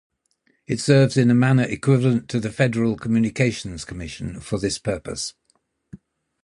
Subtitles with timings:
[0.65, 5.35] It serves in a manner equivalent to the Federal Communications Commission for this purpose.